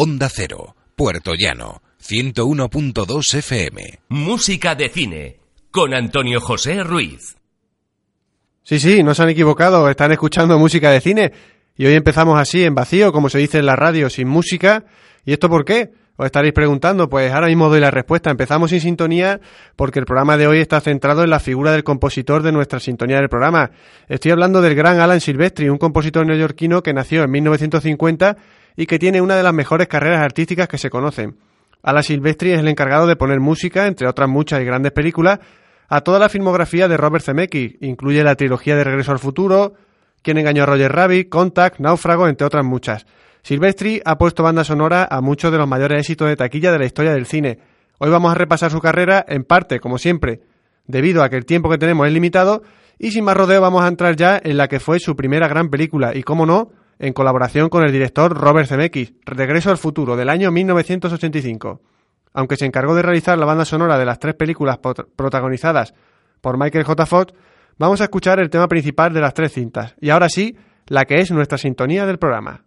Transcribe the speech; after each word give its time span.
Onda 0.00 0.28
Cero, 0.28 0.76
Puerto 0.94 1.32
Llano, 1.34 1.82
101.2 2.00 3.34
FM. 3.34 3.98
Música 4.10 4.76
de 4.76 4.90
cine, 4.90 5.40
con 5.72 5.92
Antonio 5.92 6.40
José 6.40 6.84
Ruiz. 6.84 7.34
Sí, 8.62 8.78
sí, 8.78 9.02
no 9.02 9.12
se 9.12 9.24
han 9.24 9.30
equivocado, 9.30 9.90
están 9.90 10.12
escuchando 10.12 10.56
música 10.56 10.92
de 10.92 11.00
cine. 11.00 11.32
Y 11.76 11.86
hoy 11.86 11.94
empezamos 11.94 12.38
así, 12.38 12.62
en 12.62 12.76
vacío, 12.76 13.10
como 13.12 13.28
se 13.28 13.38
dice 13.38 13.58
en 13.58 13.66
la 13.66 13.74
radio, 13.74 14.08
sin 14.08 14.28
música. 14.28 14.84
¿Y 15.24 15.32
esto 15.32 15.48
por 15.48 15.64
qué? 15.64 15.90
Os 16.14 16.26
estaréis 16.26 16.54
preguntando, 16.54 17.08
pues 17.08 17.32
ahora 17.32 17.48
mismo 17.48 17.68
doy 17.68 17.80
la 17.80 17.90
respuesta. 17.90 18.30
Empezamos 18.30 18.70
sin 18.70 18.80
sintonía 18.80 19.40
porque 19.74 19.98
el 19.98 20.04
programa 20.04 20.36
de 20.36 20.46
hoy 20.46 20.60
está 20.60 20.80
centrado 20.80 21.24
en 21.24 21.30
la 21.30 21.40
figura 21.40 21.72
del 21.72 21.82
compositor 21.82 22.44
de 22.44 22.52
nuestra 22.52 22.78
sintonía 22.78 23.16
del 23.16 23.28
programa. 23.28 23.72
Estoy 24.06 24.30
hablando 24.30 24.60
del 24.62 24.76
gran 24.76 25.00
Alan 25.00 25.20
Silvestri, 25.20 25.68
un 25.68 25.78
compositor 25.78 26.24
neoyorquino 26.24 26.84
que 26.84 26.94
nació 26.94 27.24
en 27.24 27.32
1950 27.32 28.36
y 28.78 28.86
que 28.86 29.00
tiene 29.00 29.20
una 29.20 29.34
de 29.34 29.42
las 29.42 29.52
mejores 29.52 29.88
carreras 29.88 30.20
artísticas 30.20 30.68
que 30.68 30.78
se 30.78 30.88
conocen. 30.88 31.36
Alan 31.82 32.04
Silvestri 32.04 32.52
es 32.52 32.60
el 32.60 32.68
encargado 32.68 33.08
de 33.08 33.16
poner 33.16 33.40
música, 33.40 33.88
entre 33.88 34.06
otras 34.06 34.28
muchas 34.28 34.60
y 34.60 34.64
grandes 34.64 34.92
películas, 34.92 35.40
a 35.88 36.02
toda 36.02 36.20
la 36.20 36.28
filmografía 36.28 36.86
de 36.86 36.96
Robert 36.96 37.24
Zemeckis. 37.24 37.74
Incluye 37.80 38.22
la 38.22 38.36
trilogía 38.36 38.76
de 38.76 38.84
Regreso 38.84 39.10
al 39.10 39.18
Futuro, 39.18 39.74
Quien 40.22 40.38
engañó 40.38 40.62
a 40.62 40.66
Roger 40.66 40.92
Rabbit, 40.92 41.28
Contact, 41.28 41.80
Náufrago, 41.80 42.28
entre 42.28 42.46
otras 42.46 42.64
muchas. 42.64 43.04
Silvestri 43.42 44.00
ha 44.04 44.16
puesto 44.16 44.44
banda 44.44 44.62
sonora 44.62 45.08
a 45.10 45.20
muchos 45.20 45.50
de 45.50 45.58
los 45.58 45.66
mayores 45.66 45.98
éxitos 45.98 46.28
de 46.28 46.36
taquilla 46.36 46.70
de 46.70 46.78
la 46.78 46.86
historia 46.86 47.12
del 47.12 47.26
cine. 47.26 47.58
Hoy 47.98 48.10
vamos 48.10 48.30
a 48.30 48.36
repasar 48.36 48.70
su 48.70 48.80
carrera, 48.80 49.24
en 49.26 49.42
parte, 49.42 49.80
como 49.80 49.98
siempre, 49.98 50.42
debido 50.86 51.24
a 51.24 51.30
que 51.30 51.36
el 51.36 51.46
tiempo 51.46 51.68
que 51.68 51.78
tenemos 51.78 52.06
es 52.06 52.12
limitado, 52.12 52.62
y 52.96 53.10
sin 53.10 53.24
más 53.24 53.36
rodeo 53.36 53.60
vamos 53.60 53.82
a 53.82 53.88
entrar 53.88 54.14
ya 54.14 54.40
en 54.40 54.56
la 54.56 54.68
que 54.68 54.78
fue 54.78 55.00
su 55.00 55.16
primera 55.16 55.48
gran 55.48 55.68
película, 55.68 56.14
y 56.14 56.22
como 56.22 56.46
no, 56.46 56.70
en 56.98 57.12
colaboración 57.12 57.68
con 57.68 57.84
el 57.84 57.92
director 57.92 58.36
Robert 58.36 58.68
Zemeckis, 58.68 59.14
Regreso 59.24 59.70
al 59.70 59.78
Futuro, 59.78 60.16
del 60.16 60.28
año 60.28 60.50
1985. 60.50 61.80
Aunque 62.32 62.56
se 62.56 62.66
encargó 62.66 62.94
de 62.94 63.02
realizar 63.02 63.38
la 63.38 63.46
banda 63.46 63.64
sonora 63.64 63.98
de 63.98 64.04
las 64.04 64.18
tres 64.18 64.34
películas 64.34 64.78
protagonizadas 64.78 65.94
por 66.40 66.58
Michael 66.58 66.84
J. 66.84 67.06
Fox, 67.06 67.32
vamos 67.78 68.00
a 68.00 68.04
escuchar 68.04 68.40
el 68.40 68.50
tema 68.50 68.68
principal 68.68 69.12
de 69.12 69.20
las 69.20 69.34
tres 69.34 69.52
cintas, 69.52 69.94
y 70.00 70.10
ahora 70.10 70.28
sí, 70.28 70.56
la 70.86 71.04
que 71.04 71.20
es 71.20 71.30
nuestra 71.30 71.58
sintonía 71.58 72.06
del 72.06 72.18
programa. 72.18 72.64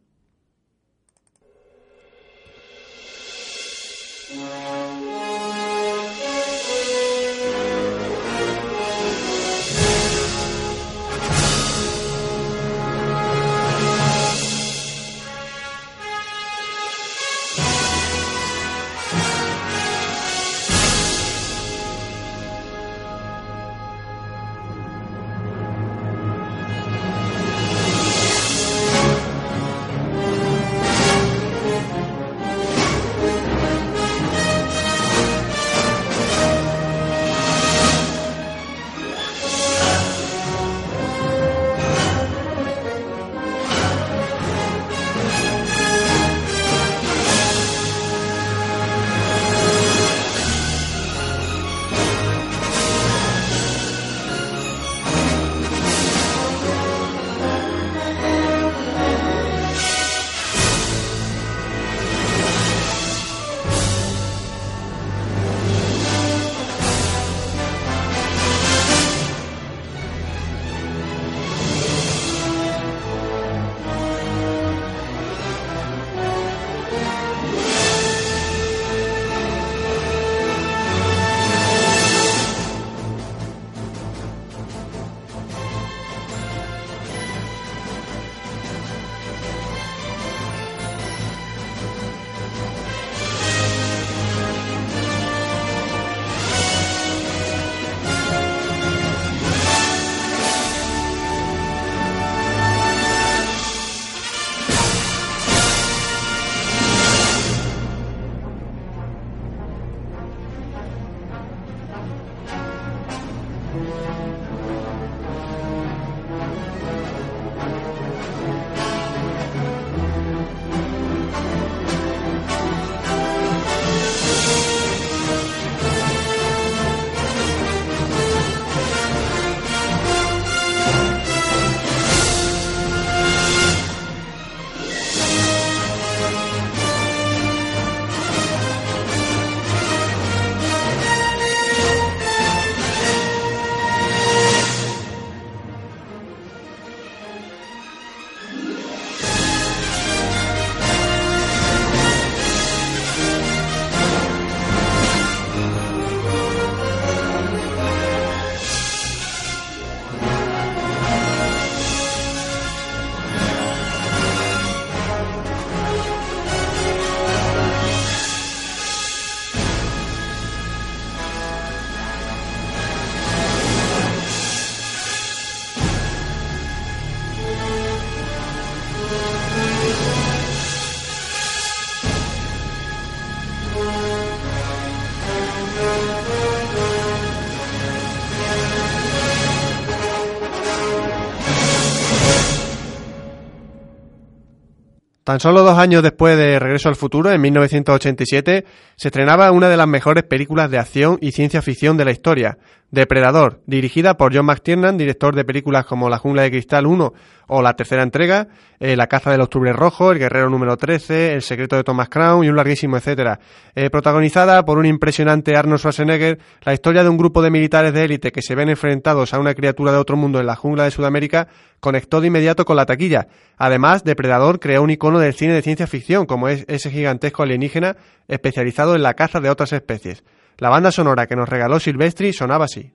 Tan 195.32 195.40
solo 195.40 195.64
dos 195.64 195.78
años 195.78 196.04
después 196.04 196.36
de 196.36 196.60
Regreso 196.60 196.90
al 196.90 196.98
Futuro, 196.98 197.32
en 197.32 197.40
1987, 197.40 198.66
se 198.98 199.08
estrenaba 199.08 199.50
una 199.54 199.70
de 199.70 199.78
las 199.78 199.88
mejores 199.88 200.26
películas 200.26 200.70
de 200.70 200.78
acción 200.78 201.20
y 201.22 201.32
ciencia 201.32 201.62
ficción 201.62 201.96
de 201.96 202.04
la 202.04 202.12
historia, 202.12 202.58
Depredador, 202.92 203.62
dirigida 203.68 204.18
por 204.18 204.36
John 204.36 204.48
McTiernan, 204.48 204.98
director 204.98 205.34
de 205.34 205.46
películas 205.46 205.86
como 205.86 206.10
La 206.10 206.18
jungla 206.18 206.42
de 206.42 206.52
cristal 206.52 206.86
1 206.86 207.14
o 207.48 207.62
la 207.62 207.74
tercera 207.78 208.04
entrega, 208.04 208.50
eh, 208.82 208.98
La 208.98 209.08
caza 209.08 209.32
del 209.32 209.40
octubre 209.40 209.72
rojo, 209.72 210.12
El 210.12 210.20
guerrero 210.20 210.50
número 210.50 210.76
13, 210.76 211.32
El 211.36 211.42
secreto 211.42 211.78
de 211.78 211.86
Thomas 211.86 212.10
Crown 212.10 212.44
y 212.44 212.50
un 212.50 212.58
larguísimo 212.58 212.98
etcétera. 212.98 213.40
Eh, 213.76 213.90
protagonizada 213.90 214.66
por 214.66 214.78
un 214.78 214.86
impresionante 214.86 215.56
Arnold 215.56 215.80
Schwarzenegger, 215.80 216.40
la 216.66 216.74
historia 216.74 217.04
de 217.04 217.10
un 217.10 217.16
grupo 217.16 217.42
de 217.42 217.50
militares 217.50 217.94
de 217.94 218.04
élite 218.04 218.34
que 218.34 218.42
se 218.42 218.56
ven 218.56 218.68
enfrentados 218.68 219.34
a 219.34 219.40
una 219.40 219.56
criatura 219.56 219.94
de 219.94 219.98
otro 219.98 220.18
mundo 220.18 220.42
en 220.42 220.48
la 220.48 220.58
jungla 220.58 220.84
de 220.84 220.92
Sudamérica 220.92 221.48
conectó 221.80 222.20
de 222.20 222.28
inmediato 222.28 222.66
con 222.66 222.76
la 222.76 222.86
taquilla. 222.86 223.30
Además, 223.58 224.04
Depredador 224.04 224.60
creó 224.60 224.84
un 224.84 224.90
icono 224.90 225.20
del 225.20 225.34
cine 225.34 225.54
de 225.54 225.62
ciencia 225.62 225.88
ficción, 225.88 226.26
como 226.26 226.50
es 226.50 226.66
ese 226.68 226.92
gigantesco 226.92 227.44
alienígena 227.44 227.96
especializado 228.28 228.96
en 228.96 229.04
la 229.04 229.14
caza 229.14 229.40
de 229.40 229.50
otras 229.50 229.72
especies. 229.72 230.26
La 230.62 230.70
banda 230.70 230.92
sonora 230.92 231.26
que 231.26 231.36
nos 231.36 231.50
regaló 231.50 231.80
Silvestri 231.80 232.34
sonaba 232.34 232.66
así. 232.66 232.94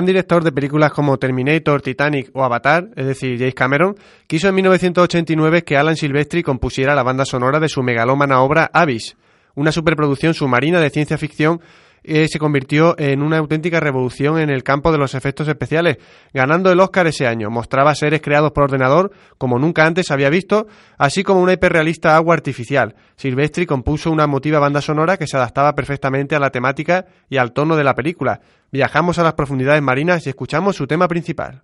Gran 0.00 0.06
director 0.06 0.42
de 0.42 0.50
películas 0.50 0.92
como 0.92 1.18
Terminator, 1.18 1.82
Titanic 1.82 2.30
o 2.32 2.42
Avatar, 2.42 2.88
es 2.96 3.04
decir, 3.04 3.38
James 3.38 3.54
Cameron, 3.54 3.96
quiso 4.26 4.48
en 4.48 4.54
1989 4.54 5.62
que 5.62 5.76
Alan 5.76 5.94
Silvestri 5.94 6.42
compusiera 6.42 6.94
la 6.94 7.02
banda 7.02 7.26
sonora 7.26 7.60
de 7.60 7.68
su 7.68 7.82
megalómana 7.82 8.40
obra 8.40 8.70
Abyss, 8.72 9.18
una 9.54 9.72
superproducción 9.72 10.32
submarina 10.32 10.80
de 10.80 10.88
ciencia 10.88 11.18
ficción 11.18 11.60
se 12.04 12.38
convirtió 12.38 12.94
en 12.98 13.22
una 13.22 13.38
auténtica 13.38 13.80
revolución 13.80 14.38
en 14.38 14.50
el 14.50 14.62
campo 14.62 14.92
de 14.92 14.98
los 14.98 15.14
efectos 15.14 15.48
especiales, 15.48 15.98
ganando 16.32 16.70
el 16.70 16.80
Oscar 16.80 17.06
ese 17.06 17.26
año. 17.26 17.50
Mostraba 17.50 17.94
seres 17.94 18.20
creados 18.22 18.52
por 18.52 18.64
ordenador 18.64 19.12
como 19.38 19.58
nunca 19.58 19.86
antes 19.86 20.10
había 20.10 20.30
visto, 20.30 20.66
así 20.98 21.22
como 21.22 21.40
una 21.40 21.52
hiperrealista 21.52 22.16
agua 22.16 22.34
artificial. 22.34 22.94
Silvestri 23.16 23.66
compuso 23.66 24.10
una 24.10 24.24
emotiva 24.24 24.58
banda 24.58 24.80
sonora 24.80 25.16
que 25.16 25.26
se 25.26 25.36
adaptaba 25.36 25.74
perfectamente 25.74 26.34
a 26.34 26.40
la 26.40 26.50
temática 26.50 27.06
y 27.28 27.36
al 27.36 27.52
tono 27.52 27.76
de 27.76 27.84
la 27.84 27.94
película. 27.94 28.40
Viajamos 28.72 29.18
a 29.18 29.22
las 29.22 29.34
profundidades 29.34 29.82
marinas 29.82 30.26
y 30.26 30.30
escuchamos 30.30 30.76
su 30.76 30.86
tema 30.86 31.08
principal. 31.08 31.62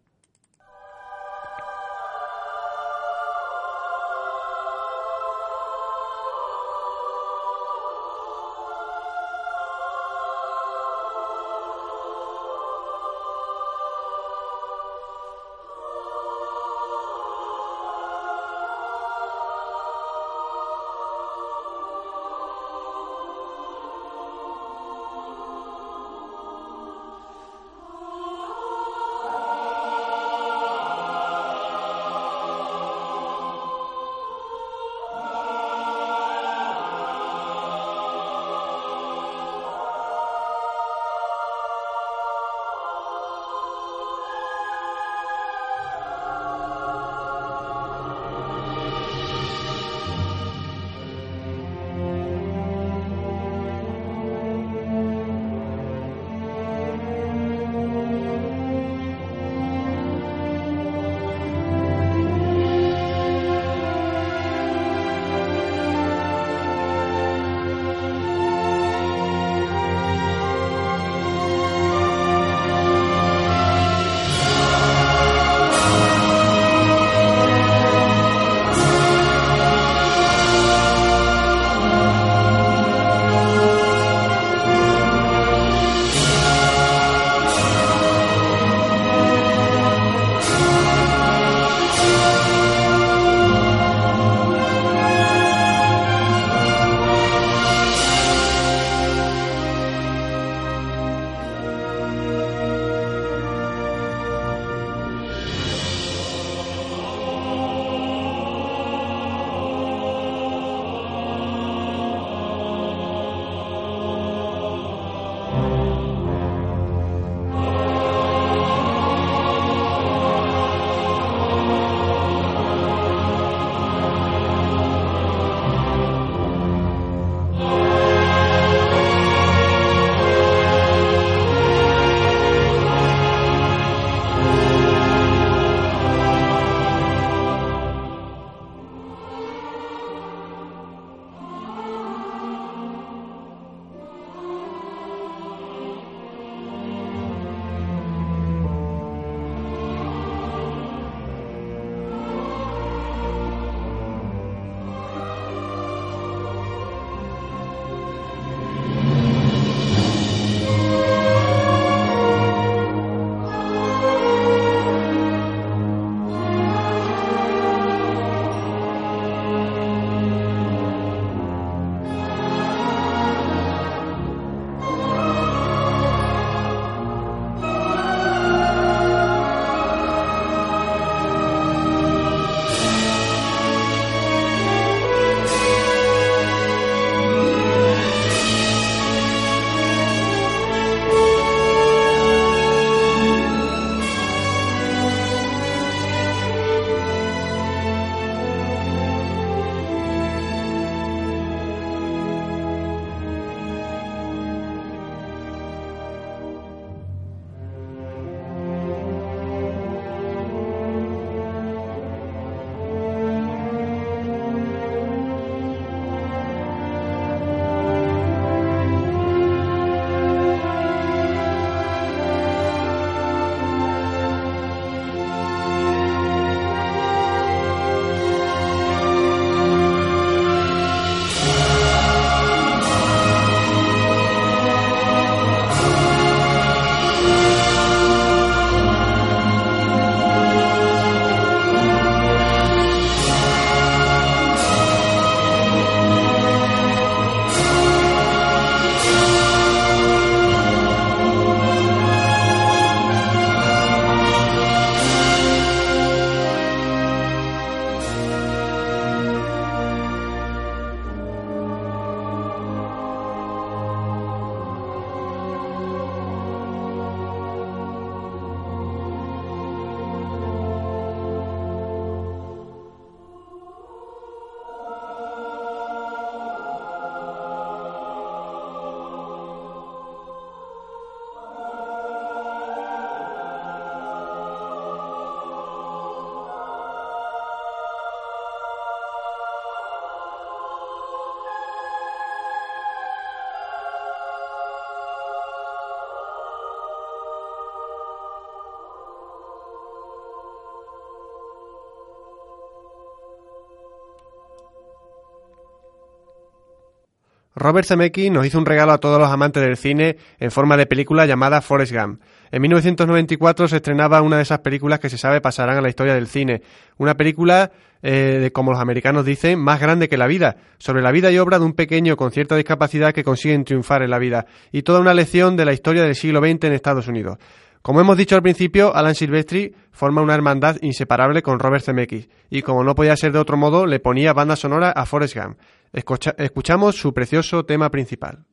Robert 307.59 307.89
Zemeckis 307.89 308.31
nos 308.31 308.45
hizo 308.45 308.59
un 308.59 308.67
regalo 308.67 308.93
a 308.93 308.99
todos 308.99 309.19
los 309.19 309.31
amantes 309.31 309.63
del 309.63 309.79
cine 309.79 310.19
en 310.39 310.51
forma 310.51 310.77
de 310.77 310.85
película 310.85 311.25
llamada 311.25 311.63
Forrest 311.63 311.91
Gump. 311.91 312.21
En 312.53 312.61
1994 312.61 313.69
se 313.69 313.77
estrenaba 313.77 314.21
una 314.21 314.37
de 314.37 314.43
esas 314.43 314.59
películas 314.59 315.01
que 315.01 315.09
se 315.09 315.17
sabe 315.17 315.41
pasarán 315.41 315.79
a 315.79 315.81
la 315.81 315.89
historia 315.89 316.15
del 316.15 316.27
cine. 316.27 316.61
Una 316.99 317.15
película, 317.15 317.73
eh, 318.03 318.39
de, 318.43 318.53
como 318.53 318.73
los 318.73 318.81
americanos 318.81 319.25
dicen, 319.25 319.59
más 319.59 319.81
grande 319.81 320.11
que 320.11 320.19
la 320.19 320.27
vida, 320.27 320.57
sobre 320.77 321.01
la 321.01 321.11
vida 321.13 321.31
y 321.31 321.39
obra 321.39 321.59
de 321.59 321.65
un 321.65 321.73
pequeño 321.73 322.15
con 322.19 322.31
cierta 322.31 322.57
discapacidad 322.57 323.15
que 323.15 323.25
consiguen 323.25 323.65
triunfar 323.65 324.03
en 324.03 324.11
la 324.11 324.19
vida, 324.19 324.45
y 324.71 324.83
toda 324.83 325.01
una 325.01 325.15
lección 325.15 325.57
de 325.57 325.65
la 325.65 325.73
historia 325.73 326.03
del 326.03 326.15
siglo 326.15 326.41
XX 326.41 326.65
en 326.65 326.73
Estados 326.75 327.09
Unidos. 327.09 327.39
Como 327.81 328.01
hemos 328.03 328.19
dicho 328.19 328.35
al 328.35 328.43
principio, 328.43 328.95
Alan 328.95 329.15
Silvestri 329.15 329.75
forma 329.93 330.21
una 330.21 330.35
hermandad 330.35 330.77
inseparable 330.83 331.41
con 331.41 331.59
Robert 331.59 331.85
Zemeckis, 331.85 332.29
y 332.51 332.61
como 332.61 332.85
no 332.85 332.95
podía 332.95 333.17
ser 333.17 333.33
de 333.33 333.39
otro 333.39 333.57
modo, 333.57 333.87
le 333.87 333.99
ponía 333.99 334.35
banda 334.35 334.57
sonora 334.57 334.91
a 334.91 335.07
Forrest 335.07 335.37
Gump. 335.37 335.57
Escuchamos 335.97 336.97
su 336.97 337.13
precioso 337.15 337.65
tema 337.65 337.91
principal. 337.91 338.45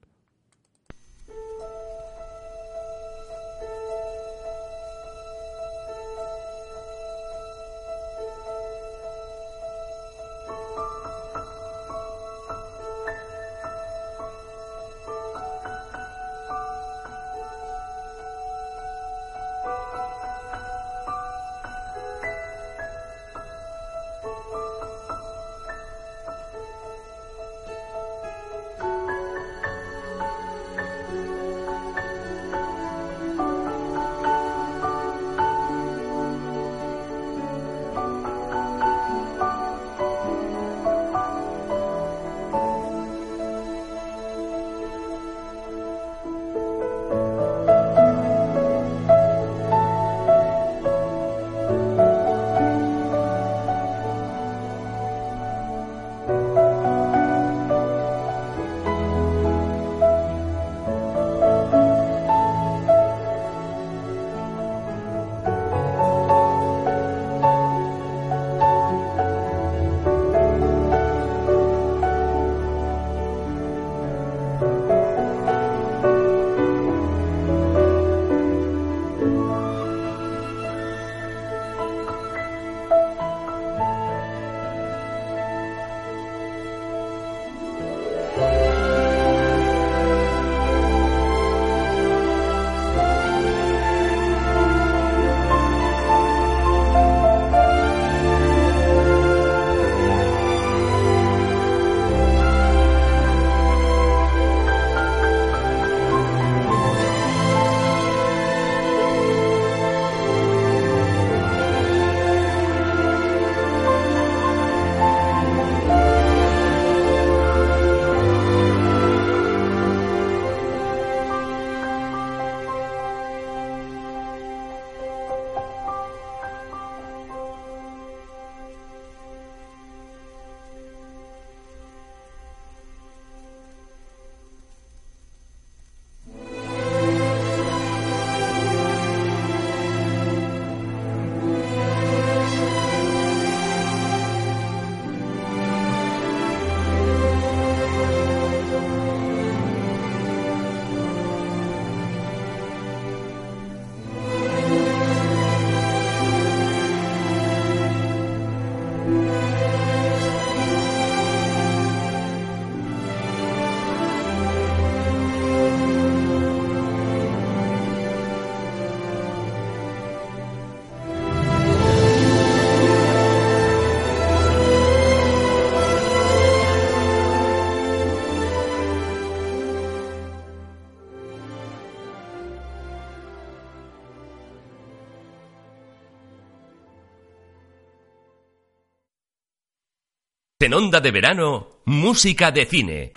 En 190.64 190.74
Onda 190.74 191.02
de 191.02 191.12
Verano, 191.12 191.82
música 191.84 192.50
de 192.50 192.66
cine. 192.66 193.12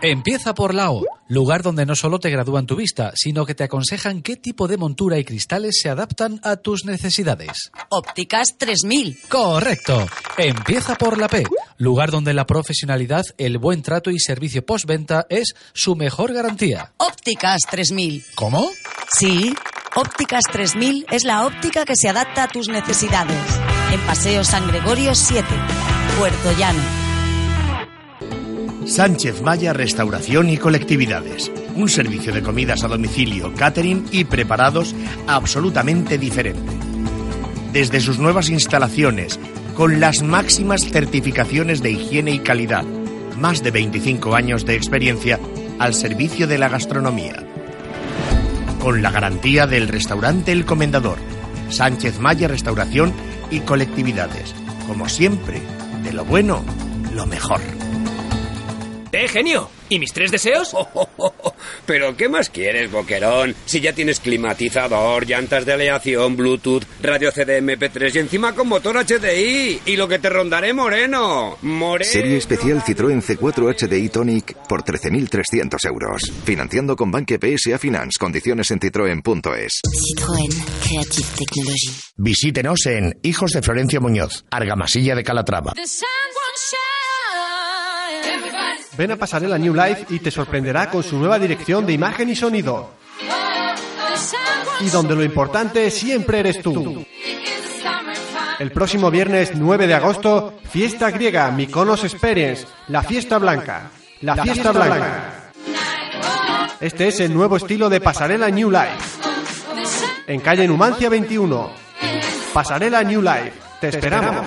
Empieza 0.00 0.54
por 0.54 0.76
la 0.76 0.92
O, 0.92 1.04
lugar 1.26 1.64
donde 1.64 1.84
no 1.84 1.96
solo 1.96 2.20
te 2.20 2.30
gradúan 2.30 2.66
tu 2.66 2.76
vista, 2.76 3.10
sino 3.16 3.44
que 3.44 3.56
te 3.56 3.64
aconsejan 3.64 4.22
qué 4.22 4.36
tipo 4.36 4.68
de 4.68 4.76
montura 4.76 5.18
y 5.18 5.24
cristales 5.24 5.80
se 5.82 5.88
adaptan 5.88 6.38
a 6.44 6.54
tus 6.54 6.84
necesidades. 6.84 7.72
Ópticas 7.88 8.58
3000. 8.58 9.18
Correcto. 9.28 10.06
Empieza 10.38 10.94
por 10.94 11.18
la 11.18 11.26
P, 11.26 11.42
lugar 11.78 12.12
donde 12.12 12.32
la 12.32 12.46
profesionalidad, 12.46 13.24
el 13.36 13.58
buen 13.58 13.82
trato 13.82 14.12
y 14.12 14.20
servicio 14.20 14.64
postventa 14.64 15.26
es 15.28 15.54
su 15.72 15.96
mejor 15.96 16.32
garantía. 16.32 16.92
Ópticas 16.98 17.62
3000. 17.68 18.24
¿Cómo? 18.36 18.70
Sí. 19.18 19.52
Ópticas 19.96 20.44
3000 20.52 21.06
es 21.10 21.24
la 21.24 21.44
óptica 21.44 21.84
que 21.84 21.96
se 21.96 22.08
adapta 22.08 22.44
a 22.44 22.48
tus 22.48 22.68
necesidades. 22.68 23.69
En 23.92 24.00
Paseo 24.02 24.44
San 24.44 24.68
Gregorio 24.68 25.16
7, 25.16 25.44
Puerto 26.16 26.52
Llano. 26.56 26.78
Sánchez 28.86 29.42
Maya 29.42 29.72
Restauración 29.72 30.48
y 30.48 30.58
Colectividades. 30.58 31.50
Un 31.74 31.88
servicio 31.88 32.32
de 32.32 32.40
comidas 32.40 32.84
a 32.84 32.88
domicilio, 32.88 33.52
catering 33.56 34.06
y 34.12 34.24
preparados 34.24 34.94
absolutamente 35.26 36.18
diferente. 36.18 36.70
Desde 37.72 38.00
sus 38.00 38.20
nuevas 38.20 38.48
instalaciones, 38.48 39.40
con 39.74 39.98
las 39.98 40.22
máximas 40.22 40.82
certificaciones 40.82 41.82
de 41.82 41.90
higiene 41.90 42.30
y 42.30 42.38
calidad, 42.38 42.84
más 43.38 43.60
de 43.64 43.72
25 43.72 44.36
años 44.36 44.64
de 44.64 44.76
experiencia 44.76 45.40
al 45.80 45.94
servicio 45.94 46.46
de 46.46 46.58
la 46.58 46.68
gastronomía. 46.68 47.44
Con 48.78 49.02
la 49.02 49.10
garantía 49.10 49.66
del 49.66 49.88
restaurante 49.88 50.52
El 50.52 50.64
Comendador, 50.64 51.18
Sánchez 51.70 52.20
Maya 52.20 52.46
Restauración 52.46 53.12
y 53.50 53.60
colectividades. 53.60 54.54
Como 54.86 55.08
siempre, 55.08 55.60
de 56.02 56.12
lo 56.12 56.24
bueno, 56.24 56.64
lo 57.12 57.26
mejor. 57.26 57.79
¡Eh, 59.12 59.28
genio! 59.28 59.68
¿Y 59.88 59.98
mis 59.98 60.12
tres 60.12 60.30
deseos? 60.30 60.72
¿Pero 61.86 62.16
qué 62.16 62.28
más 62.28 62.48
quieres, 62.48 62.90
Boquerón? 62.92 63.56
Si 63.66 63.80
ya 63.80 63.92
tienes 63.92 64.20
climatizador, 64.20 65.26
llantas 65.26 65.66
de 65.66 65.72
aleación, 65.72 66.36
Bluetooth, 66.36 66.84
radio 67.02 67.32
CD-MP3 67.32 68.14
y 68.14 68.18
encima 68.18 68.54
con 68.54 68.68
motor 68.68 69.04
HDI. 69.04 69.80
Y 69.86 69.96
lo 69.96 70.06
que 70.06 70.20
te 70.20 70.30
rondaré 70.30 70.72
moreno. 70.72 71.58
Moreno. 71.62 72.10
Serie 72.10 72.36
especial 72.36 72.82
Citroën 72.82 73.20
C4 73.20 73.88
HDI 73.88 74.08
Tonic 74.10 74.56
por 74.68 74.84
13.300 74.84 75.84
euros. 75.88 76.22
Financiando 76.44 76.94
con 76.94 77.10
Banque 77.10 77.38
PSA 77.38 77.78
Finance. 77.78 78.16
Condiciones 78.18 78.70
en 78.70 78.78
citroen.es. 78.78 79.80
Citroën. 79.82 80.64
Creative 80.84 81.26
Technology. 81.36 81.90
Visítenos 82.16 82.86
en 82.86 83.18
Hijos 83.22 83.50
de 83.52 83.62
Florencio 83.62 84.00
Muñoz, 84.00 84.44
Argamasilla 84.50 85.16
de 85.16 85.24
Calatrava. 85.24 85.72
Ven 89.00 89.12
a 89.12 89.16
Pasarela 89.16 89.56
New 89.56 89.72
Life 89.72 90.04
y 90.10 90.18
te 90.18 90.30
sorprenderá 90.30 90.90
con 90.90 91.02
su 91.02 91.18
nueva 91.18 91.38
dirección 91.38 91.86
de 91.86 91.94
imagen 91.94 92.28
y 92.28 92.36
sonido. 92.36 92.90
Y 94.80 94.90
donde 94.90 95.16
lo 95.16 95.24
importante 95.24 95.90
siempre 95.90 96.40
eres 96.40 96.60
tú. 96.60 97.02
El 98.58 98.70
próximo 98.72 99.10
viernes 99.10 99.52
9 99.54 99.86
de 99.86 99.94
agosto, 99.94 100.52
fiesta 100.70 101.10
griega, 101.12 101.50
Mykonos 101.50 102.04
Experience, 102.04 102.66
la 102.88 103.02
fiesta 103.02 103.38
blanca. 103.38 103.90
La 104.20 104.36
fiesta 104.36 104.70
blanca. 104.70 105.50
Este 106.78 107.08
es 107.08 107.20
el 107.20 107.32
nuevo 107.32 107.56
estilo 107.56 107.88
de 107.88 108.02
Pasarela 108.02 108.50
New 108.50 108.70
Life. 108.70 108.98
En 110.26 110.40
calle 110.40 110.68
Numancia 110.68 111.08
21. 111.08 111.70
Pasarela 112.52 113.02
New 113.02 113.22
Life. 113.22 113.52
Te 113.80 113.88
esperamos. 113.88 114.44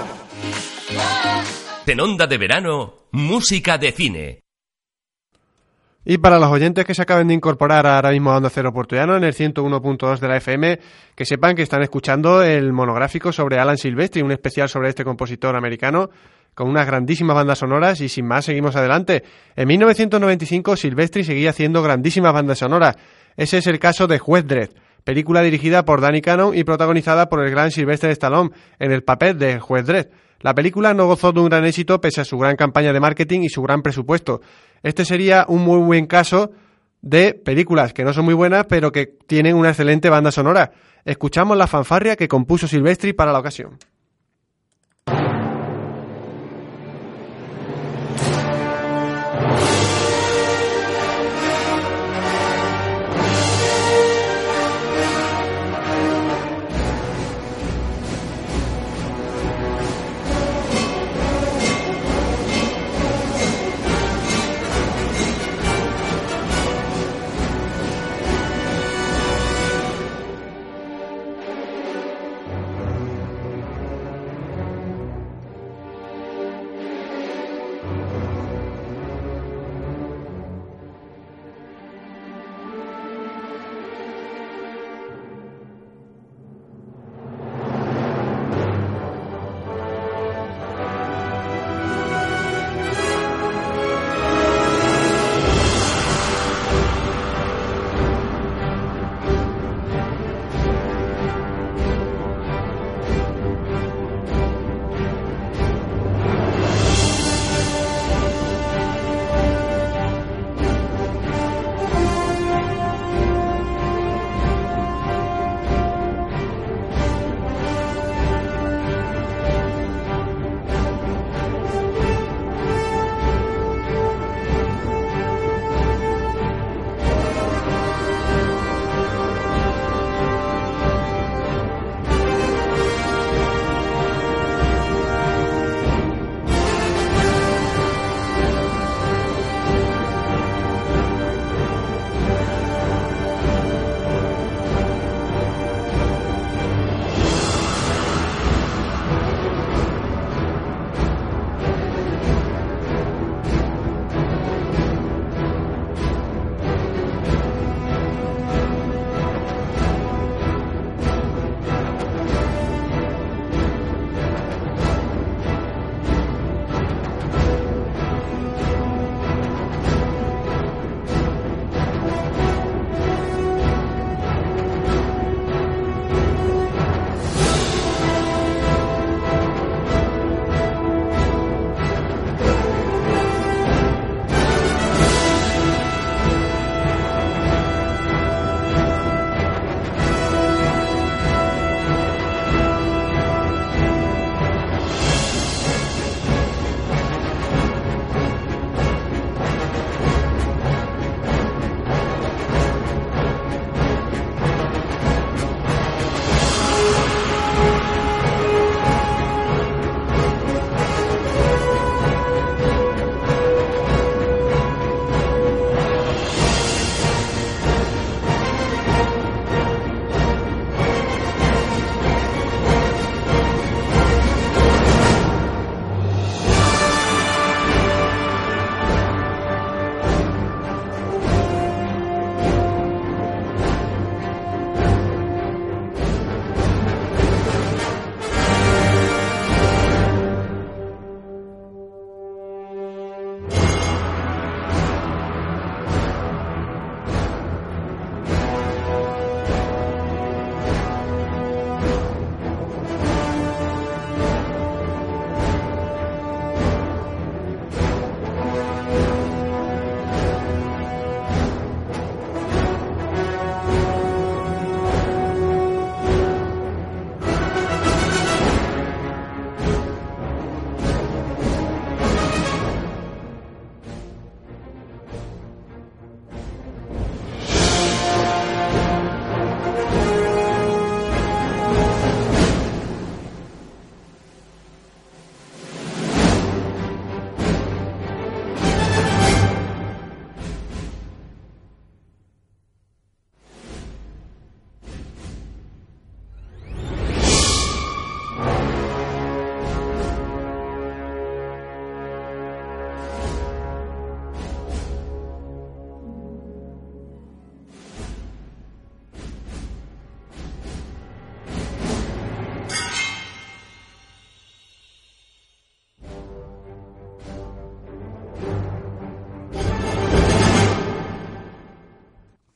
En 1.88 2.00
onda 2.00 2.28
de 2.28 2.38
verano, 2.38 3.08
música 3.12 3.80
de 3.80 3.92
cine. 3.92 4.43
Y 6.06 6.18
para 6.18 6.38
los 6.38 6.50
oyentes 6.50 6.84
que 6.84 6.94
se 6.94 7.02
acaben 7.02 7.30
de 7.30 7.34
incorporar 7.34 7.88
ahora 7.88 8.12
mismo 8.12 8.32
a 8.32 8.38
Onda 8.38 8.50
Cero 8.50 8.74
Portuano 8.74 9.16
en 9.16 9.24
el 9.24 9.34
101.2 9.34 10.20
de 10.20 10.28
la 10.28 10.38
FM, 10.38 10.80
que 11.16 11.26
sepan 11.26 11.56
que 11.56 11.62
están 11.62 11.82
escuchando 11.82 12.44
el 12.44 12.74
monográfico 12.74 13.32
sobre 13.32 13.58
Alan 13.58 13.78
Silvestri, 13.78 14.22
un 14.22 14.34
especial 14.34 14.68
sobre 14.68 14.90
este 14.90 15.06
compositor 15.06 15.56
americano, 15.56 16.10
con 16.54 16.70
unas 16.70 16.86
grandísimas 16.86 17.38
bandas 17.38 17.60
sonoras 17.60 18.02
y 18.02 18.10
sin 18.10 18.28
más 18.28 18.44
seguimos 18.44 18.76
adelante. 18.76 19.24
En 19.56 19.68
1995 19.70 20.76
Silvestri 20.76 21.24
seguía 21.24 21.52
haciendo 21.52 21.82
grandísimas 21.82 22.34
bandas 22.34 22.60
sonoras. 22.60 22.98
Ese 23.38 23.60
es 23.60 23.68
el 23.68 23.80
caso 23.80 24.06
de 24.06 24.20
Juez 24.20 24.46
Dredd, 24.46 24.72
película 25.06 25.42
dirigida 25.42 25.86
por 25.86 26.02
Danny 26.02 26.22
Cannon 26.22 26.56
y 26.56 26.66
protagonizada 26.66 27.30
por 27.30 27.44
el 27.46 27.50
gran 27.50 27.72
Sylvester 27.72 28.10
Stallone 28.12 28.52
en 28.78 28.92
el 28.92 29.04
papel 29.04 29.40
de 29.40 29.60
Juez 29.60 29.86
Dredd. 29.86 30.08
La 30.42 30.54
película 30.54 30.94
no 30.94 31.08
gozó 31.08 31.32
de 31.32 31.40
un 31.40 31.48
gran 31.48 31.64
éxito 31.64 32.02
pese 32.02 32.20
a 32.20 32.26
su 32.26 32.38
gran 32.38 32.58
campaña 32.58 32.92
de 32.92 33.00
marketing 33.00 33.44
y 33.44 33.50
su 33.50 33.62
gran 33.62 33.82
presupuesto. 33.82 34.42
Este 34.84 35.06
sería 35.06 35.46
un 35.48 35.64
muy 35.64 35.80
buen 35.80 36.06
caso 36.06 36.52
de 37.02 37.34
películas 37.34 37.94
que 37.94 38.04
no 38.04 38.14
son 38.14 38.26
muy 38.26 38.34
buenas, 38.34 38.66
pero 38.68 38.92
que 38.92 39.06
tienen 39.06 39.56
una 39.56 39.70
excelente 39.70 40.10
banda 40.10 40.32
sonora. 40.32 40.72
Escuchamos 41.06 41.58
la 41.58 41.68
fanfarria 41.68 42.16
que 42.16 42.28
compuso 42.28 42.68
Silvestri 42.68 43.14
para 43.14 43.32
la 43.32 43.40
ocasión. 43.40 43.78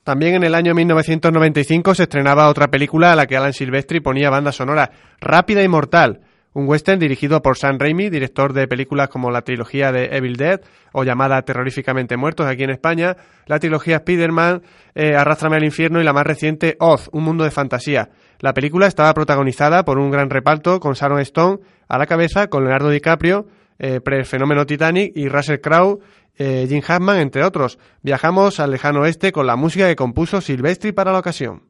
También 0.07 0.35
en 0.35 0.43
el 0.45 0.55
año 0.55 0.73
1995 0.73 1.93
se 1.93 2.03
estrenaba 2.03 2.47
otra 2.47 2.69
película 2.69 3.11
a 3.11 3.15
la 3.17 3.25
que 3.25 3.35
Alan 3.35 3.51
Silvestri 3.51 3.99
ponía 3.99 4.29
banda 4.29 4.53
sonora, 4.53 4.89
Rápida 5.19 5.63
y 5.63 5.67
Mortal, 5.67 6.21
un 6.53 6.65
western 6.65 6.97
dirigido 6.97 7.41
por 7.41 7.57
Sam 7.57 7.77
Raimi, 7.77 8.09
director 8.09 8.53
de 8.53 8.69
películas 8.69 9.09
como 9.09 9.31
la 9.31 9.41
trilogía 9.41 9.91
de 9.91 10.05
Evil 10.15 10.37
Dead 10.37 10.61
o 10.93 11.03
llamada 11.03 11.41
Terroríficamente 11.41 12.15
Muertos 12.15 12.47
aquí 12.47 12.63
en 12.63 12.69
España, 12.69 13.17
la 13.47 13.59
trilogía 13.59 13.97
Spider-Man, 13.97 14.61
eh, 14.95 15.13
Arrástrame 15.13 15.57
al 15.57 15.65
infierno 15.65 15.99
y 15.99 16.05
la 16.05 16.13
más 16.13 16.25
reciente 16.25 16.77
Oz, 16.79 17.09
un 17.11 17.25
mundo 17.25 17.43
de 17.43 17.51
fantasía. 17.51 18.07
La 18.39 18.53
película 18.53 18.87
estaba 18.87 19.13
protagonizada 19.13 19.83
por 19.83 19.99
un 19.99 20.09
gran 20.09 20.29
reparto 20.29 20.79
con 20.79 20.93
Sharon 20.93 21.19
Stone 21.19 21.57
a 21.89 21.97
la 21.97 22.05
cabeza, 22.05 22.47
con 22.47 22.63
Leonardo 22.63 22.91
DiCaprio, 22.91 23.45
eh, 23.77 23.99
pre-fenómeno 23.99 24.65
Titanic 24.65 25.11
y 25.17 25.27
Russell 25.27 25.59
Crowe 25.59 25.99
eh, 26.37 26.65
Jim 26.69 26.81
Hammond, 26.87 27.19
entre 27.19 27.43
otros. 27.43 27.79
Viajamos 28.01 28.59
al 28.59 28.71
lejano 28.71 29.01
oeste 29.01 29.31
con 29.31 29.47
la 29.47 29.55
música 29.55 29.87
que 29.87 29.95
compuso 29.95 30.41
Silvestri 30.41 30.91
para 30.91 31.11
la 31.11 31.19
ocasión. 31.19 31.63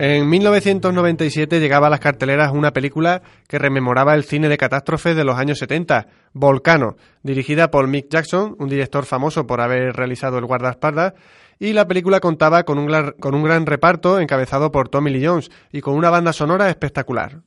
En 0.00 0.28
1997 0.28 1.58
llegaba 1.58 1.88
a 1.88 1.90
las 1.90 1.98
carteleras 1.98 2.52
una 2.52 2.72
película 2.72 3.20
que 3.48 3.58
rememoraba 3.58 4.14
el 4.14 4.22
cine 4.22 4.48
de 4.48 4.56
catástrofes 4.56 5.16
de 5.16 5.24
los 5.24 5.36
años 5.36 5.58
70, 5.58 6.06
Volcano, 6.32 6.96
dirigida 7.24 7.72
por 7.72 7.88
Mick 7.88 8.08
Jackson, 8.08 8.54
un 8.60 8.68
director 8.68 9.06
famoso 9.06 9.48
por 9.48 9.60
haber 9.60 9.96
realizado 9.96 10.38
El 10.38 10.44
guardaespaldas, 10.44 11.14
y 11.58 11.72
la 11.72 11.88
película 11.88 12.20
contaba 12.20 12.62
con 12.62 12.78
un, 12.78 13.12
con 13.18 13.34
un 13.34 13.42
gran 13.42 13.66
reparto 13.66 14.20
encabezado 14.20 14.70
por 14.70 14.88
Tommy 14.88 15.10
Lee 15.10 15.26
Jones 15.26 15.50
y 15.72 15.80
con 15.80 15.94
una 15.94 16.10
banda 16.10 16.32
sonora 16.32 16.70
espectacular. 16.70 17.40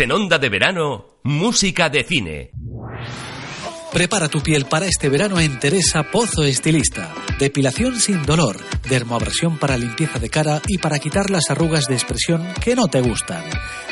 En 0.00 0.12
onda 0.12 0.38
de 0.38 0.48
verano, 0.48 1.18
música 1.24 1.88
de 1.90 2.04
cine. 2.04 2.52
Prepara 3.92 4.28
tu 4.28 4.42
piel 4.42 4.66
para 4.66 4.86
este 4.86 5.08
verano 5.08 5.40
en 5.40 5.58
Teresa 5.58 6.02
Pozo 6.02 6.44
Estilista. 6.44 7.14
Depilación 7.38 7.98
sin 7.98 8.22
dolor, 8.24 8.58
dermoabrasión 8.88 9.58
para 9.58 9.78
limpieza 9.78 10.18
de 10.18 10.28
cara 10.28 10.60
y 10.68 10.76
para 10.76 10.98
quitar 10.98 11.30
las 11.30 11.50
arrugas 11.50 11.86
de 11.86 11.94
expresión 11.94 12.46
que 12.62 12.76
no 12.76 12.88
te 12.88 13.00
gustan. 13.00 13.42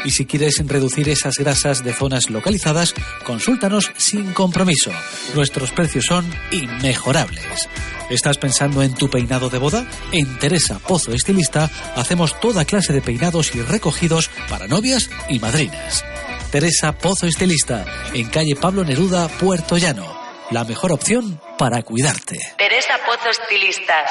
Y 0.04 0.10
si 0.10 0.26
quieres 0.26 0.62
reducir 0.66 1.08
esas 1.08 1.36
grasas 1.36 1.82
de 1.82 1.94
zonas 1.94 2.28
localizadas, 2.28 2.94
consúltanos 3.24 3.90
sin 3.96 4.32
compromiso. 4.32 4.92
Nuestros 5.34 5.72
precios 5.72 6.04
son 6.06 6.30
inmejorables. 6.52 7.68
¿Estás 8.10 8.36
pensando 8.36 8.82
en 8.82 8.94
tu 8.94 9.08
peinado 9.08 9.48
de 9.48 9.58
boda? 9.58 9.86
En 10.12 10.38
Teresa 10.38 10.78
Pozo 10.78 11.12
Estilista 11.12 11.70
hacemos 11.96 12.38
toda 12.38 12.66
clase 12.66 12.92
de 12.92 13.00
peinados 13.00 13.54
y 13.54 13.62
recogidos 13.62 14.30
para 14.48 14.68
novias 14.68 15.10
y 15.30 15.38
madrinas. 15.38 16.04
Teresa 16.50 16.92
Pozo 16.92 17.26
Estilista, 17.26 17.84
en 18.14 18.28
calle 18.28 18.54
Pablo 18.54 18.84
Neruda, 18.84 19.28
Puerto 19.28 19.76
Llano. 19.76 20.06
La 20.50 20.64
mejor 20.64 20.92
opción 20.92 21.40
para 21.58 21.82
cuidarte. 21.82 22.38
Teresa 22.56 22.94
Pozo 23.04 23.28
Estilistas. 23.30 24.10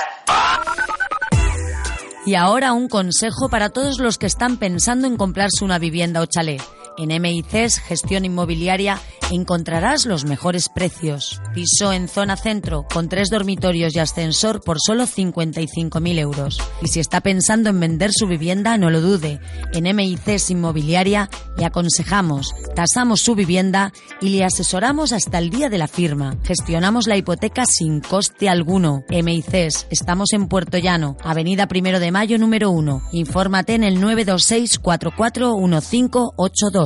Y 2.25 2.35
ahora 2.35 2.73
un 2.73 2.89
consejo 2.89 3.49
para 3.49 3.69
todos 3.69 3.99
los 3.99 4.17
que 4.17 4.25
están 4.25 4.57
pensando 4.57 5.07
en 5.07 5.15
comprarse 5.15 5.63
una 5.63 5.79
vivienda 5.79 6.21
o 6.21 6.25
chalet. 6.25 6.61
En 6.97 7.21
MICES 7.21 7.79
Gestión 7.79 8.23
Inmobiliaria 8.23 9.01
encontrarás 9.31 10.05
los 10.05 10.25
mejores 10.25 10.69
precios. 10.69 11.41
Piso 11.53 11.91
en 11.91 12.07
zona 12.07 12.37
centro 12.37 12.85
con 12.91 13.09
tres 13.09 13.29
dormitorios 13.29 13.95
y 13.95 13.99
ascensor 13.99 14.61
por 14.61 14.77
solo 14.79 15.05
55.000 15.05 16.19
euros. 16.19 16.59
Y 16.81 16.87
si 16.87 16.99
está 16.99 17.21
pensando 17.21 17.69
en 17.69 17.79
vender 17.79 18.11
su 18.13 18.27
vivienda, 18.27 18.77
no 18.77 18.89
lo 18.89 19.01
dude. 19.01 19.39
En 19.73 19.95
MICES 19.95 20.51
Inmobiliaria 20.51 21.29
le 21.57 21.65
aconsejamos, 21.65 22.53
tasamos 22.75 23.21
su 23.21 23.35
vivienda 23.35 23.93
y 24.21 24.29
le 24.29 24.43
asesoramos 24.43 25.11
hasta 25.11 25.39
el 25.39 25.49
día 25.49 25.69
de 25.69 25.77
la 25.77 25.87
firma. 25.87 26.37
Gestionamos 26.43 27.07
la 27.07 27.17
hipoteca 27.17 27.65
sin 27.65 28.01
coste 28.01 28.47
alguno. 28.47 29.03
MICES, 29.09 29.87
estamos 29.89 30.33
en 30.33 30.47
Puerto 30.47 30.77
Llano, 30.77 31.17
Avenida 31.23 31.67
Primero 31.67 31.99
de 31.99 32.11
Mayo 32.11 32.37
número 32.37 32.69
1. 32.71 33.01
Infórmate 33.11 33.75
en 33.75 33.83
el 33.83 33.99
926 33.99 34.79
441582. 34.79 36.84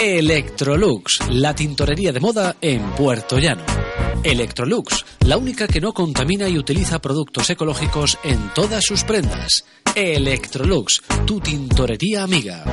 Electrolux, 0.00 1.20
la 1.30 1.54
tintorería 1.54 2.12
de 2.12 2.20
moda 2.20 2.56
en 2.60 2.90
Puerto 2.92 3.38
Llano. 3.38 3.64
Electrolux, 4.22 5.04
la 5.26 5.36
única 5.36 5.66
que 5.66 5.80
no 5.80 5.94
contamina 5.94 6.48
y 6.48 6.58
utiliza 6.58 6.98
productos 6.98 7.48
ecológicos 7.50 8.18
en 8.22 8.52
todas 8.54 8.84
sus 8.84 9.04
prendas. 9.04 9.64
Electrolux, 9.94 11.02
tu 11.26 11.40
tintorería 11.40 12.22
amiga. 12.22 12.64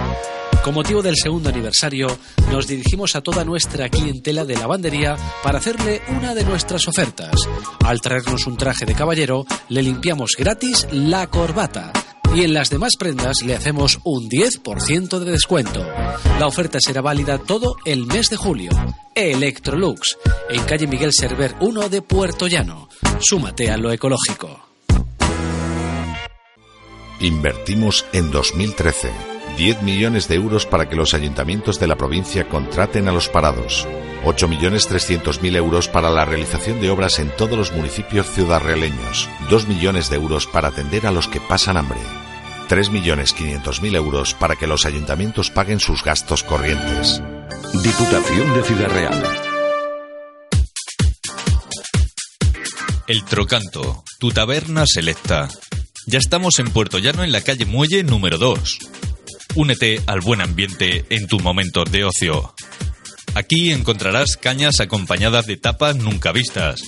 Con 0.63 0.75
motivo 0.75 1.01
del 1.01 1.15
segundo 1.15 1.49
aniversario, 1.49 2.07
nos 2.51 2.67
dirigimos 2.67 3.15
a 3.15 3.21
toda 3.21 3.43
nuestra 3.43 3.89
clientela 3.89 4.45
de 4.45 4.55
lavandería 4.55 5.17
para 5.41 5.57
hacerle 5.57 6.01
una 6.09 6.35
de 6.35 6.43
nuestras 6.43 6.87
ofertas. 6.87 7.31
Al 7.83 7.99
traernos 7.99 8.45
un 8.45 8.57
traje 8.57 8.85
de 8.85 8.93
caballero, 8.93 9.47
le 9.69 9.81
limpiamos 9.81 10.35
gratis 10.37 10.87
la 10.91 11.25
corbata 11.27 11.91
y 12.35 12.43
en 12.43 12.53
las 12.53 12.69
demás 12.69 12.91
prendas 12.97 13.41
le 13.43 13.55
hacemos 13.55 13.99
un 14.03 14.29
10% 14.29 15.17
de 15.17 15.31
descuento. 15.31 15.83
La 16.39 16.45
oferta 16.45 16.77
será 16.79 17.01
válida 17.01 17.39
todo 17.39 17.75
el 17.83 18.05
mes 18.05 18.29
de 18.29 18.37
julio. 18.37 18.71
Electrolux, 19.15 20.17
en 20.47 20.63
calle 20.65 20.85
Miguel 20.85 21.11
Server 21.11 21.55
1 21.59 21.89
de 21.89 22.03
Puerto 22.03 22.45
Llano. 22.45 22.87
Súmate 23.19 23.71
a 23.71 23.77
lo 23.77 23.91
ecológico. 23.91 24.59
Invertimos 27.19 28.05
en 28.13 28.31
2013 28.31 29.30
10 29.57 29.81
millones 29.83 30.27
de 30.27 30.35
euros 30.35 30.65
para 30.65 30.87
que 30.89 30.95
los 30.95 31.13
ayuntamientos 31.13 31.79
de 31.79 31.87
la 31.87 31.95
provincia 31.95 32.47
contraten 32.47 33.07
a 33.07 33.11
los 33.11 33.29
parados. 33.29 33.87
8.300.000 34.23 35.55
euros 35.55 35.87
para 35.87 36.09
la 36.09 36.25
realización 36.25 36.79
de 36.79 36.89
obras 36.89 37.19
en 37.19 37.29
todos 37.35 37.57
los 37.57 37.71
municipios 37.71 38.27
ciudadrealeños. 38.27 39.29
2 39.49 39.67
millones 39.67 40.09
de 40.09 40.17
euros 40.17 40.47
para 40.47 40.69
atender 40.69 41.07
a 41.07 41.11
los 41.11 41.27
que 41.27 41.41
pasan 41.41 41.77
hambre. 41.77 41.99
3.500.000 42.69 43.95
euros 43.95 44.33
para 44.33 44.55
que 44.55 44.67
los 44.67 44.85
ayuntamientos 44.85 45.49
paguen 45.49 45.79
sus 45.79 46.03
gastos 46.03 46.43
corrientes. 46.43 47.21
Diputación 47.83 48.53
de 48.53 48.63
Ciudad 48.63 48.89
Real. 48.89 49.23
El 53.07 53.25
Trocanto, 53.25 54.03
tu 54.19 54.31
taberna 54.31 54.85
selecta. 54.85 55.49
Ya 56.07 56.19
estamos 56.19 56.59
en 56.59 56.69
Puerto 56.69 56.97
Llano 56.97 57.23
en 57.23 57.31
la 57.31 57.41
calle 57.41 57.65
Muelle 57.65 58.03
número 58.03 58.37
2. 58.37 58.79
Únete 59.55 60.01
al 60.07 60.21
buen 60.21 60.41
ambiente 60.41 61.05
en 61.09 61.27
tu 61.27 61.39
momento 61.39 61.83
de 61.83 62.05
ocio. 62.05 62.53
Aquí 63.35 63.71
encontrarás 63.71 64.37
cañas 64.37 64.79
acompañadas 64.79 65.45
de 65.45 65.57
tapas 65.57 65.95
nunca 65.97 66.31
vistas. 66.31 66.81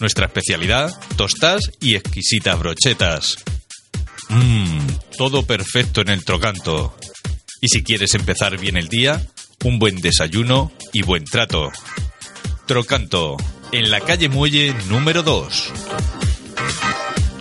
Nuestra 0.00 0.26
especialidad, 0.26 0.92
tostas 1.16 1.72
y 1.80 1.96
exquisitas 1.96 2.58
brochetas. 2.58 3.36
Mmm, 4.28 4.78
todo 5.18 5.44
perfecto 5.44 6.00
en 6.00 6.08
el 6.08 6.24
trocanto. 6.24 6.96
Y 7.60 7.68
si 7.68 7.82
quieres 7.82 8.14
empezar 8.14 8.58
bien 8.58 8.76
el 8.76 8.88
día, 8.88 9.20
un 9.64 9.78
buen 9.78 10.00
desayuno 10.00 10.72
y 10.92 11.02
buen 11.02 11.24
trato. 11.24 11.72
Trocanto, 12.66 13.36
en 13.72 13.90
la 13.90 14.00
calle 14.00 14.28
Muelle 14.28 14.74
número 14.88 15.22
2. 15.22 15.72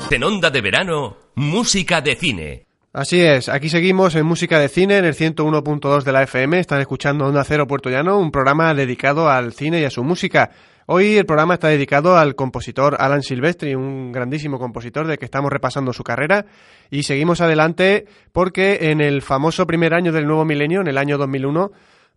En 0.10 0.24
onda 0.24 0.50
de 0.50 0.62
verano, 0.62 1.18
música 1.36 2.02
de 2.02 2.16
cine. 2.16 2.73
Así 2.96 3.20
es, 3.20 3.50
aquí 3.50 3.70
seguimos 3.70 4.14
en 4.14 4.24
Música 4.24 4.60
de 4.60 4.70
Cine 4.70 5.00
en 5.00 5.06
el 5.06 5.16
101.2 5.16 6.04
de 6.04 6.12
la 6.12 6.22
FM. 6.22 6.60
Están 6.60 6.80
escuchando 6.80 7.26
Onda 7.26 7.44
Cero 7.44 7.66
Puerto 7.66 7.90
Llano, 7.90 8.20
un 8.20 8.30
programa 8.30 8.72
dedicado 8.76 9.32
al 9.32 9.54
cine 9.54 9.82
y 9.82 9.84
a 9.84 9.90
su 9.90 10.04
música. 10.04 10.52
Hoy 10.86 11.18
el 11.18 11.26
programa 11.26 11.56
está 11.56 11.70
dedicado 11.70 12.16
al 12.20 12.36
compositor 12.36 12.96
Alan 13.00 13.24
Silvestri, 13.24 13.74
un 13.74 14.12
grandísimo 14.12 14.60
compositor 14.60 15.08
de 15.08 15.18
que 15.18 15.26
estamos 15.26 15.52
repasando 15.52 15.92
su 15.92 16.04
carrera. 16.04 16.46
Y 16.92 17.02
seguimos 17.02 17.42
adelante 17.42 18.06
porque 18.32 18.92
en 18.92 19.02
el 19.02 19.24
famoso 19.24 19.66
primer 19.66 19.96
año 19.96 20.12
del 20.12 20.28
nuevo 20.28 20.46
milenio, 20.46 20.82
en 20.82 20.88
el 20.88 21.00
año 21.00 21.18
2001, 21.18 21.72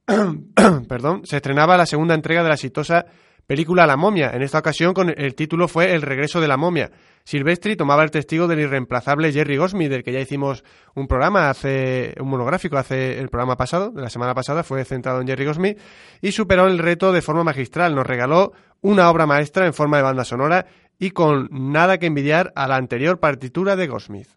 perdón, 0.88 1.22
se 1.24 1.36
estrenaba 1.36 1.78
la 1.78 1.86
segunda 1.86 2.14
entrega 2.14 2.42
de 2.42 2.48
la 2.50 2.56
exitosa 2.56 3.06
película 3.46 3.86
La 3.86 3.96
momia. 3.96 4.30
En 4.32 4.42
esta 4.42 4.58
ocasión 4.58 4.92
con 4.92 5.08
el 5.08 5.34
título 5.34 5.68
fue 5.68 5.94
El 5.94 6.02
regreso 6.02 6.40
de 6.40 6.48
la 6.48 6.56
momia. 6.56 6.90
Silvestri 7.24 7.76
tomaba 7.76 8.04
el 8.04 8.10
testigo 8.10 8.46
del 8.46 8.60
irreemplazable 8.60 9.32
Jerry 9.32 9.56
Goldsmith, 9.56 9.90
del 9.90 10.04
que 10.04 10.12
ya 10.12 10.20
hicimos 10.20 10.64
un 10.94 11.08
programa 11.08 11.50
hace 11.50 12.14
un 12.20 12.28
monográfico 12.28 12.76
hace 12.76 13.18
el 13.18 13.28
programa 13.28 13.56
pasado, 13.56 13.90
de 13.90 14.02
la 14.02 14.10
semana 14.10 14.34
pasada 14.34 14.62
fue 14.62 14.84
centrado 14.84 15.20
en 15.20 15.26
Jerry 15.26 15.44
Goldsmith 15.44 15.78
y 16.20 16.32
superó 16.32 16.66
el 16.66 16.78
reto 16.78 17.12
de 17.12 17.22
forma 17.22 17.44
magistral. 17.44 17.94
Nos 17.94 18.06
regaló 18.06 18.52
una 18.80 19.10
obra 19.10 19.26
maestra 19.26 19.66
en 19.66 19.74
forma 19.74 19.96
de 19.96 20.04
banda 20.04 20.24
sonora 20.24 20.66
y 20.98 21.10
con 21.10 21.48
nada 21.50 21.98
que 21.98 22.06
envidiar 22.06 22.52
a 22.54 22.68
la 22.68 22.76
anterior 22.76 23.18
partitura 23.18 23.76
de 23.76 23.86
Goldsmith. 23.86 24.28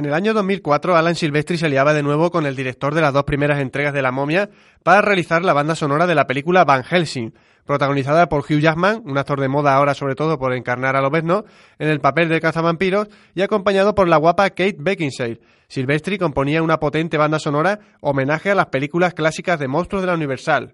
En 0.00 0.06
el 0.06 0.14
año 0.14 0.32
2004, 0.32 0.96
Alan 0.96 1.14
Silvestri 1.14 1.58
se 1.58 1.68
liaba 1.68 1.92
de 1.92 2.02
nuevo 2.02 2.30
con 2.30 2.46
el 2.46 2.56
director 2.56 2.94
de 2.94 3.02
las 3.02 3.12
dos 3.12 3.24
primeras 3.24 3.60
entregas 3.60 3.92
de 3.92 4.00
La 4.00 4.12
momia 4.12 4.48
para 4.82 5.02
realizar 5.02 5.44
la 5.44 5.52
banda 5.52 5.74
sonora 5.74 6.06
de 6.06 6.14
la 6.14 6.26
película 6.26 6.64
Van 6.64 6.84
Helsing, 6.84 7.34
protagonizada 7.66 8.26
por 8.30 8.40
Hugh 8.40 8.60
Jackman, 8.60 9.02
un 9.04 9.18
actor 9.18 9.38
de 9.38 9.48
moda 9.48 9.74
ahora 9.74 9.92
sobre 9.92 10.14
todo 10.14 10.38
por 10.38 10.54
encarnar 10.54 10.96
a 10.96 11.02
Lobezno, 11.02 11.44
en 11.78 11.88
el 11.88 12.00
papel 12.00 12.30
de 12.30 12.40
cazavampiros, 12.40 13.08
y 13.34 13.42
acompañado 13.42 13.94
por 13.94 14.08
la 14.08 14.16
guapa 14.16 14.48
Kate 14.48 14.76
Beckinsale. 14.78 15.38
Silvestri 15.68 16.16
componía 16.16 16.62
una 16.62 16.80
potente 16.80 17.18
banda 17.18 17.38
sonora 17.38 17.80
homenaje 18.00 18.50
a 18.50 18.54
las 18.54 18.68
películas 18.68 19.12
clásicas 19.12 19.60
de 19.60 19.68
monstruos 19.68 20.02
de 20.02 20.06
la 20.06 20.14
Universal. 20.14 20.72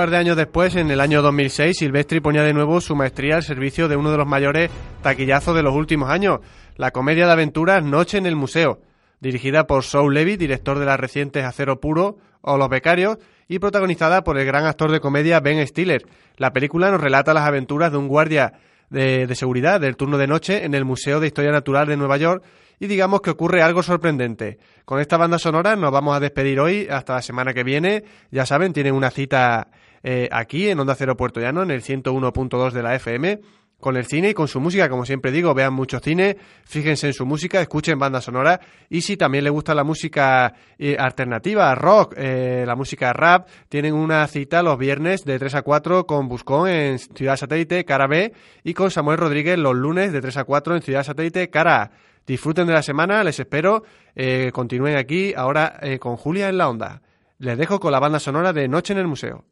Par 0.00 0.08
de 0.08 0.16
años 0.16 0.36
después, 0.38 0.76
en 0.76 0.90
el 0.90 0.98
año 0.98 1.20
2006, 1.20 1.76
Silvestri 1.76 2.20
ponía 2.20 2.42
de 2.42 2.54
nuevo 2.54 2.80
su 2.80 2.96
maestría 2.96 3.36
al 3.36 3.42
servicio 3.42 3.86
de 3.86 3.96
uno 3.96 4.10
de 4.10 4.16
los 4.16 4.26
mayores 4.26 4.70
taquillazos 5.02 5.54
de 5.54 5.62
los 5.62 5.74
últimos 5.74 6.08
años, 6.08 6.38
la 6.76 6.90
comedia 6.90 7.26
de 7.26 7.32
aventuras 7.32 7.84
Noche 7.84 8.16
en 8.16 8.24
el 8.24 8.34
Museo, 8.34 8.80
dirigida 9.20 9.66
por 9.66 9.84
Saul 9.84 10.14
Levy, 10.14 10.38
director 10.38 10.78
de 10.78 10.86
las 10.86 10.98
recientes 10.98 11.44
Acero 11.44 11.80
Puro 11.80 12.16
o 12.40 12.56
Los 12.56 12.70
Becarios, 12.70 13.18
y 13.46 13.58
protagonizada 13.58 14.24
por 14.24 14.38
el 14.38 14.46
gran 14.46 14.64
actor 14.64 14.90
de 14.90 15.00
comedia 15.00 15.38
Ben 15.40 15.66
Stiller. 15.66 16.06
La 16.38 16.54
película 16.54 16.90
nos 16.90 17.02
relata 17.02 17.34
las 17.34 17.46
aventuras 17.46 17.92
de 17.92 17.98
un 17.98 18.08
guardia 18.08 18.54
de, 18.88 19.26
de 19.26 19.34
seguridad 19.34 19.82
del 19.82 19.98
turno 19.98 20.16
de 20.16 20.28
noche 20.28 20.64
en 20.64 20.72
el 20.72 20.86
Museo 20.86 21.20
de 21.20 21.26
Historia 21.26 21.52
Natural 21.52 21.86
de 21.86 21.98
Nueva 21.98 22.16
York 22.16 22.42
y 22.78 22.86
digamos 22.86 23.20
que 23.20 23.28
ocurre 23.28 23.62
algo 23.62 23.82
sorprendente. 23.82 24.58
Con 24.86 24.98
esta 24.98 25.18
banda 25.18 25.38
sonora 25.38 25.76
nos 25.76 25.92
vamos 25.92 26.16
a 26.16 26.20
despedir 26.20 26.58
hoy 26.58 26.88
hasta 26.90 27.16
la 27.16 27.22
semana 27.22 27.52
que 27.52 27.64
viene. 27.64 28.02
Ya 28.30 28.46
saben, 28.46 28.72
tienen 28.72 28.94
una 28.94 29.10
cita 29.10 29.68
eh, 30.02 30.28
aquí 30.32 30.68
en 30.68 30.80
Onda 30.80 30.94
Cero 30.94 31.16
Puerto 31.16 31.40
Llano, 31.40 31.62
en 31.62 31.70
el 31.70 31.82
101.2 31.82 32.72
de 32.72 32.82
la 32.82 32.94
FM 32.94 33.40
con 33.80 33.96
el 33.96 34.04
cine 34.04 34.30
y 34.30 34.34
con 34.34 34.46
su 34.46 34.60
música, 34.60 34.88
como 34.88 35.04
siempre 35.04 35.32
digo, 35.32 35.54
vean 35.54 35.72
mucho 35.72 35.98
cine, 35.98 36.36
fíjense 36.64 37.08
en 37.08 37.12
su 37.14 37.26
música, 37.26 37.60
escuchen 37.60 37.98
banda 37.98 38.20
sonora 38.20 38.60
y 38.88 39.00
si 39.00 39.16
también 39.16 39.44
les 39.44 39.52
gusta 39.52 39.74
la 39.74 39.84
música 39.84 40.54
eh, 40.78 40.96
alternativa, 40.98 41.74
rock, 41.74 42.14
eh, 42.16 42.64
la 42.66 42.76
música 42.76 43.12
rap, 43.12 43.48
tienen 43.68 43.94
una 43.94 44.26
cita 44.26 44.62
los 44.62 44.78
viernes 44.78 45.24
de 45.24 45.38
3 45.38 45.56
a 45.56 45.62
4 45.62 46.06
con 46.06 46.28
Buscón 46.28 46.68
en 46.68 46.98
Ciudad 46.98 47.36
Satélite, 47.36 47.84
cara 47.84 48.06
B, 48.06 48.32
y 48.62 48.74
con 48.74 48.90
Samuel 48.90 49.18
Rodríguez 49.18 49.58
los 49.58 49.74
lunes 49.74 50.12
de 50.12 50.20
3 50.20 50.36
a 50.36 50.44
4 50.44 50.76
en 50.76 50.82
Ciudad 50.82 51.02
Satélite, 51.02 51.50
cara 51.50 51.82
A. 51.82 51.90
Disfruten 52.26 52.66
de 52.66 52.74
la 52.74 52.82
semana, 52.82 53.24
les 53.24 53.40
espero, 53.40 53.82
eh, 54.14 54.50
continúen 54.52 54.96
aquí 54.96 55.32
ahora 55.34 55.80
con 55.98 56.16
Julia 56.16 56.48
en 56.48 56.58
la 56.58 56.68
onda. 56.68 57.02
Les 57.38 57.56
dejo 57.56 57.80
con 57.80 57.90
la 57.90 57.98
banda 57.98 58.20
sonora 58.20 58.52
de 58.52 58.68
Noche 58.68 58.92
en 58.92 58.98
el 58.98 59.08
Museo. 59.08 59.44